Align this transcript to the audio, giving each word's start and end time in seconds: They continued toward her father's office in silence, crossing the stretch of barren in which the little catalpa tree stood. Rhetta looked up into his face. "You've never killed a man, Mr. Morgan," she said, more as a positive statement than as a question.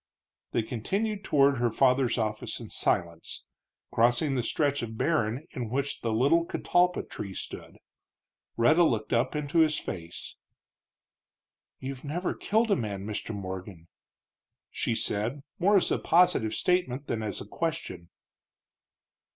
They 0.51 0.63
continued 0.63 1.23
toward 1.23 1.59
her 1.59 1.69
father's 1.69 2.17
office 2.17 2.59
in 2.59 2.71
silence, 2.71 3.43
crossing 3.91 4.33
the 4.33 4.41
stretch 4.41 4.81
of 4.81 4.97
barren 4.97 5.45
in 5.51 5.69
which 5.69 6.01
the 6.01 6.11
little 6.11 6.43
catalpa 6.43 7.03
tree 7.03 7.35
stood. 7.35 7.77
Rhetta 8.57 8.83
looked 8.83 9.13
up 9.13 9.35
into 9.35 9.59
his 9.59 9.77
face. 9.79 10.37
"You've 11.77 12.03
never 12.03 12.33
killed 12.33 12.71
a 12.71 12.75
man, 12.75 13.05
Mr. 13.05 13.29
Morgan," 13.35 13.89
she 14.71 14.95
said, 14.95 15.43
more 15.59 15.77
as 15.77 15.91
a 15.91 15.99
positive 15.99 16.55
statement 16.55 17.05
than 17.05 17.21
as 17.21 17.39
a 17.39 17.45
question. 17.45 18.09